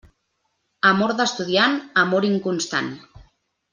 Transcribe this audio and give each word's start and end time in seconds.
Amor 0.93 1.13
d'estudiant, 1.19 1.77
amor 2.05 2.29
inconstant. 2.31 2.91